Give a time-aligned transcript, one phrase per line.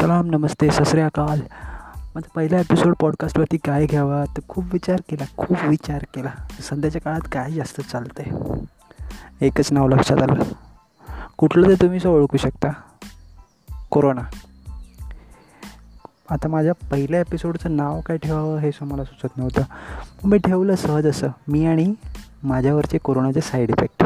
[0.00, 1.40] सलाम नमस्ते ससरे अकाल.
[2.14, 4.24] माझा पहिला एपिसोड पॉडकास्टवरती काय घ्यावा?
[4.24, 6.28] तर खूप विचार केला खूप विचार केला.
[6.60, 8.24] सध्याच्या काळात काय जास्त चालतंय?
[9.40, 10.42] एकच नाव लक्षात आलं.
[11.38, 12.68] कुठलं ते तुम्हीच ओळखू शकता.
[13.90, 14.20] कोरोना.
[16.30, 19.62] आता माझ्या पहिल्या एपिसोडचं नाव काय ठेवावं हे मला सुचत नव्हतं.
[20.24, 21.28] मी ठेवलं सहज असं.
[21.48, 21.94] मी आणि
[22.42, 24.04] माझ्यावरचे कोरोनाचे साईड इफेक्ट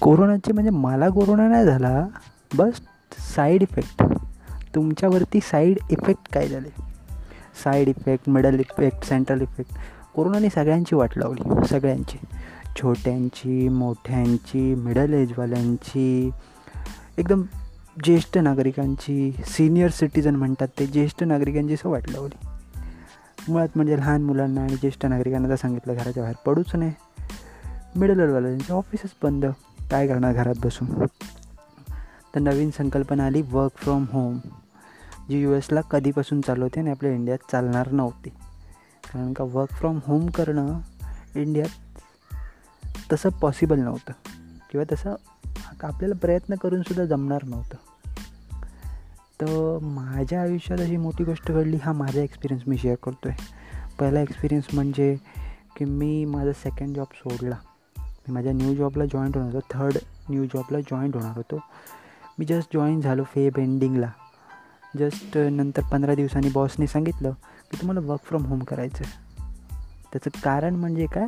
[0.00, 2.06] कोरोनाचे म्हणजे मला कोरोना नाही झाला.
[2.54, 2.80] बस
[3.36, 4.02] साईड इफेक्ट.
[4.74, 6.68] तुमच्यावरती साईड इफेक्ट काय झाले?
[7.64, 9.74] Side effect middle effect central effect.
[10.14, 12.18] कोरोनाने सगळ्यांची वाट लावली सगळ्यांची.
[12.82, 16.30] छोट्यांची मोठ्यांची मिडल एजवाल्यांची
[17.18, 17.42] एकदम
[18.04, 22.46] ज्येष्ठ नागरिकांची सिनियर सिटीजन म्हणतात ते ज्येष्ठ नागरिकांची असं वाट लावली.
[23.48, 26.92] मुळात म्हणजे लहान मुलांना आणि ज्येष्ठ नागरिकांना तर सांगितलं घराच्या बाहेर पडूच नाही
[27.96, 29.46] मिडल एजवाल्यांचे ऑफिसच बंद.
[29.90, 30.88] काय करणार घरात बसून?
[32.34, 34.38] तर नवीन संकल्पना आली work from home
[35.30, 38.30] G you एसला कधीपासून चालू आणि आपल्या इंडियात चालणार नव्हती.
[39.12, 40.80] कारण का वर्क फ्रॉम होम करणं
[41.34, 41.68] इंडियात
[43.12, 44.12] तसं पॉसिबल नव्हतं.
[44.70, 45.14] किंवा तसं
[45.82, 47.76] आपल्याला प्रयत्न करूनसुद्धा जमणार नव्हतं.
[49.40, 53.44] तर माझ्या आयुष्यात अशी मोठी गोष्ट घडली हा माझा एक्सपिरियन्स मी शेअर करतो आहे
[54.00, 55.16] पहिला एक्सपिरियन्स म्हणजे
[55.76, 57.56] की मी माझा सेकंड जॉब सोडला.
[57.98, 59.78] मी माझ्या न्यू जॉबला जॉईंट होणार होतो.
[59.78, 59.96] थर्ड
[60.30, 61.58] न्यू जॉबला जॉईंट होणार होतो.
[62.38, 64.10] मी जस्ट जॉईन झालो फेब एंडिंगला
[64.98, 67.30] जस्ट नंतर पंधरा दिवसांनी बॉसने सांगितलं
[67.70, 69.24] की तुम्हाला वर्क फ्रॉम होम करायचं आहे
[70.12, 71.26] त्याचं कारण म्हणजे काय?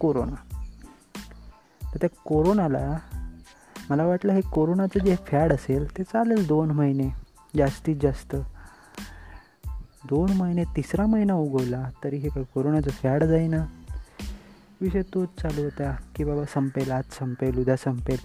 [0.00, 0.34] कोरोना.
[1.92, 2.98] तर त्या कोरोनाला
[3.90, 7.08] मला वाटलं हे कोरोनाचं जे फॅड असेल ते चालेल दोन महिने
[7.56, 8.36] जास्तीत जास्त.
[10.08, 13.66] दोन महिने तिसरा महिना उगवला तरी हे काय कोरोनाचं फॅड जाईना.
[14.80, 18.18] विषय तोच चालू होता की बाबा संपेल आज संपेल उद्या संपेल.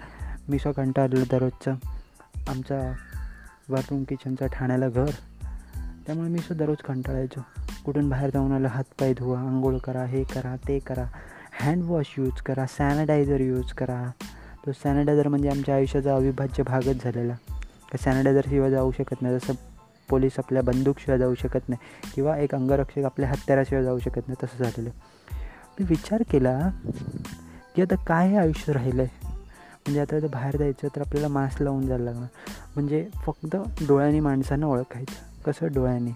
[0.50, 1.76] मी स्वतः कंटाळलो दररोजचं.
[2.50, 2.94] आमचा
[3.70, 5.10] बाथरूम किचनचा ठाण्याला घर.
[6.06, 7.40] त्यामुळे मी सुद्धा रोज कंटाळायचो.
[7.86, 11.06] कुठून बाहेर जाऊन आलं हातपाय धुवा आंघोळ करा हे करा ते करा.
[11.62, 14.12] हँडवॉश यूज करा सॅनिटायझर यूज करा.
[14.66, 17.34] तो सॅनिटायझर म्हणजे आमच्या आयुष्याचा अविभाज्य भागच झालेला.
[17.92, 19.40] का सॅनिटायझरशिवाय जाऊ शकत नाही.
[19.40, 19.54] जसं
[20.10, 22.12] पोलीस आपल्या बंदूकशिवाय जाऊ शकत नाही.
[22.16, 24.46] किंवा एक अंगरक्षक आपल्या हत्याराशिवाय जाऊ शकत नाही.
[24.46, 24.90] तसं झालेलं
[25.80, 26.70] मी विचार केला
[27.76, 29.29] की आता काय आयुष्य राहिलं आहे
[29.80, 32.28] म्हणजे आता जर बाहेर जायचं तर आपल्याला मास्क लावून जायला लागणार.
[32.76, 33.56] म्हणजे फक्त
[33.88, 35.42] डोळ्यांनी माणसांना ओळखायचं.
[35.44, 36.12] कसं डोळ्यांनी?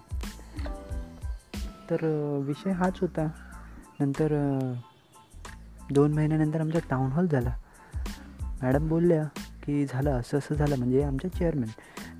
[1.90, 1.96] तर
[2.46, 3.28] विषय हाच होता.
[4.00, 4.28] नंतर
[5.90, 7.56] दोन महिन्यानंतर आमचा टाऊन हॉल झाला.
[8.62, 9.24] मॅडम बोलल्या
[9.64, 10.76] की झालं असं असं झालं.
[10.76, 11.68] म्हणजे आमच्या चेअरमॅन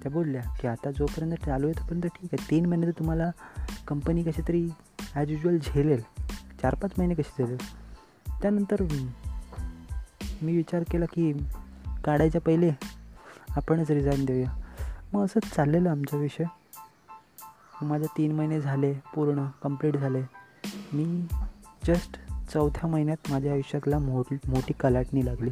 [0.03, 2.51] त्या बोलल्या की आता जोपर्यंत चालू आहे तोपर्यंत ठीक आहे.
[2.51, 3.31] तीन महिने तर तुम्हाला
[3.89, 4.69] कंपनी कशी तरी
[5.15, 6.03] ॲज युजल झेलेल.
[6.63, 7.59] चार पाच महिने कसे झेलेल?
[8.43, 8.83] त्यानंतर
[10.43, 11.33] मी विचार केला की
[12.05, 12.71] काढायच्या पहिले
[13.57, 14.61] आपणच रिझाईन देऊया.
[15.13, 16.45] मग असंच चाललेलं आमचा विषय.
[17.83, 20.23] माझे तीन महिने झाले पूर्ण कंप्लीट झाले.
[20.93, 21.27] मी
[21.87, 22.19] जस्ट
[22.53, 25.51] चौथ्या महिन्यात माझ्या आयुष्यातला मोठी मोठी कलाटणी लागली.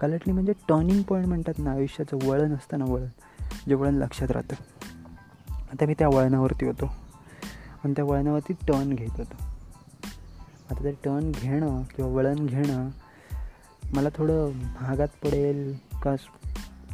[0.00, 3.06] कलाटणी म्हणजे टर्निंग पॉईंट म्हणतात ना आयुष्याचं वळण असतं ना वळण
[3.68, 4.54] जे वळण लक्षात राहतं.
[5.72, 6.86] आता मी त्या वळणावरती होतो.
[7.84, 9.42] आणि त्या वळणावरती टर्न घेत होतो.
[10.70, 12.88] आता ते टर्न घेणं किंवा वळण घेणं
[13.94, 16.16] मला थोडं महागात पडेल का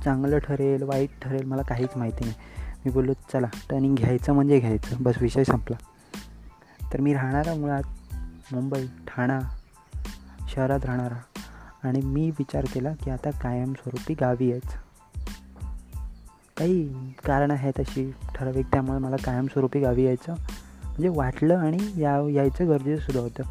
[0.05, 2.34] चांगलं ठरेल वाईट ठरेल मला काहीच माहिती नाही.
[2.84, 4.97] मी बोललो चला टर्निंग घ्यायचं म्हणजे घ्यायचं.
[5.00, 5.77] बस विषय संपला.
[6.93, 7.83] तर मी राहणारा मुळात
[8.53, 9.41] मुंबई ठाणा
[10.49, 11.16] शहरात राहणारा.
[11.88, 14.84] आणि मी विचार केला की आता कायमस्वरूपी गावी यायचं
[16.56, 20.34] काही कारणं आहेत अशी ठराविक त्यामुळे मला कायमस्वरूपी गावी यायचं.
[20.84, 23.43] म्हणजे वाटलं आणि या यायचं गरजेचं होतं.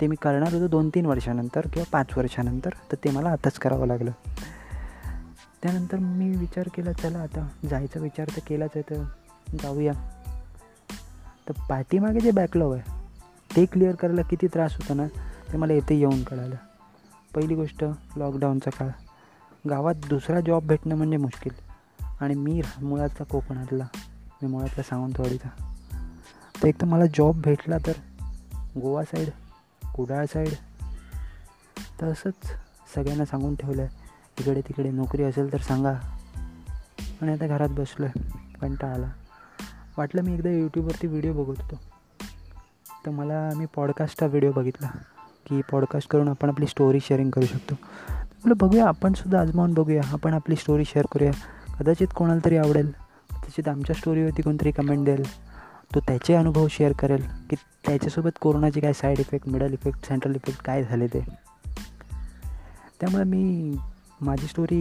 [0.00, 3.86] ते मी करणार होतो दोन तीन वर्षानंतर किंवा पाच वर्षानंतर तर ते मला आताच करावं
[3.86, 4.10] लागलं.
[5.62, 9.04] त्यानंतर मी विचार केला चला आता जायचा विचार तर केलाच आहे तर
[9.62, 9.92] जाऊया.
[11.48, 12.82] तर पाठीमागे जे बॅकलॉग आहे
[13.56, 15.06] ते क्लिअर करायला किती त्रास होता ना
[15.52, 16.54] ते मला येथे येऊन कळालं.
[17.34, 17.84] पहिली गोष्ट
[18.16, 18.88] लॉकडाऊनचा काळ.
[19.70, 21.52] गावात दुसरा जॉब भेटणं म्हणजे मुश्किल.
[22.20, 23.84] आणि मी मुळातला कोकणातला
[24.42, 25.48] मी मुळातला सावंतवाडीचा.
[26.62, 27.92] तर एक तर मला जॉब भेटला तर
[28.80, 29.28] गोवा साईड
[30.00, 30.48] कुडाळ साईड
[32.02, 32.34] तसंच
[32.94, 33.96] सगळ्यांना सांगून ठेवलं आहे
[34.40, 35.90] इकडे तिकडे नोकरी असेल तर सांगा.
[37.22, 38.20] आणि आता घरात बसलो आहे
[38.60, 39.10] कंटाळा आला.
[39.98, 41.62] वाटलं मी एकदा यूट्यूबवरती व्हिडिओ बघत.
[41.62, 41.80] होतो
[43.06, 44.88] तर मला मी पॉडकास्टचा व्हिडिओ बघितला.
[45.46, 47.74] की पॉडकास्ट करून आपण आपली स्टोरी शेअरिंग करू शकतो.
[48.10, 50.02] म्हटलं बघूया आपण सुद्धा आजमावून बघूया.
[50.12, 51.32] आपण आपली स्टोरी शेअर करूया.
[51.78, 52.90] कदाचित कोणाला तरी आवडेल.
[53.30, 55.49] कदाचित आमच्या स्टोरीवरती कोणतरी कमेंट देईल.
[55.90, 57.56] तो त्याचे अनुभव शेअर करेल की
[57.86, 61.20] त्याच्यासोबत कोरोनाचे काय side effect middle effect central effect काय झाले ते?
[63.00, 63.76] त्यामुळे मी
[64.20, 64.80] माझी स्टोरी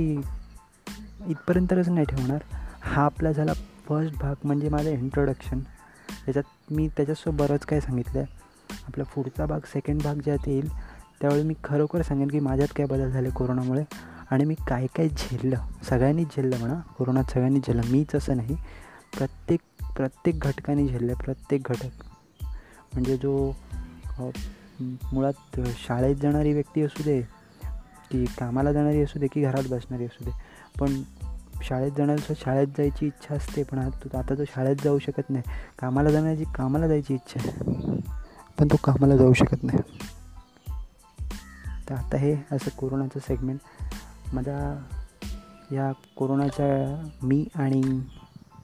[1.28, 2.40] इथपर्यंतच नाही ठेवणार.
[2.82, 3.54] हा आपला झाला
[3.88, 5.60] फर्स्ट भाग म्हणजे माझं इंट्रोडक्शन
[6.26, 10.68] त्याच्यात मी त्याच्यासोबत बरंच काय सांगितलं आहे आपला पुढचा भाग सेकंड भाग ज्यात येईल
[11.22, 13.84] त्यावेळी मी खरोखर सांगेन की माझ्यात काय बदल झाले कोरोनामुळे
[14.32, 15.58] आणि मी काय काय झेललं.
[15.90, 17.92] सगळ्यांनीच झेललं म्हणा कोरोनात सगळ्यांनीच झेललं.
[17.92, 18.56] मीच असं नाही.
[19.18, 19.60] प्रत्येक
[19.96, 22.04] प्रत्येक घटकाने झेललं प्रत्येक घटक.
[22.94, 23.52] म्हणजे जो
[24.82, 27.22] मुळात शाळेत जाणारी व्यक्ती असू दे
[28.12, 30.32] की कामाला जाणारी असू दे की घरात बसणारी असू दे
[30.80, 31.02] पण
[31.64, 35.44] शाळेत जाण्याचं शाळेत जायची इच्छा असते पण आता आता तो शाळेत जाऊ शकत नाही.
[35.80, 38.00] कामाला जाण्याची कामाला जायची इच्छा आहे
[38.60, 39.80] पण तो कामाला जाऊ शकत नाही.
[41.90, 43.60] तर आता हे असं कोरोनाचं सेगमेंट
[44.34, 44.58] माझा
[45.72, 46.68] या कोरोनाच्या
[47.24, 47.82] मी आणि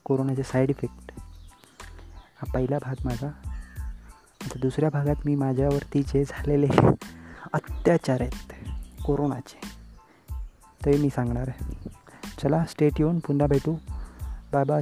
[0.04, 1.12] कोरोनाचे साईड इफेक्ट
[2.46, 3.28] हा पहिला भाग माझा.
[4.42, 6.68] आता दुसऱ्या भागात मी माझ्यावरती जे झालेले
[7.54, 8.54] अत्याचार आहेत
[9.06, 9.60] कोरोनाचे
[10.86, 11.90] ते मी सांगणार आहे.
[12.42, 13.76] चला स्टेट येऊन पुन्हा भेटू.
[14.54, 14.82] बाय बाय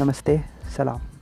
[0.00, 0.36] नमस्ते.
[0.76, 1.15] सलाम.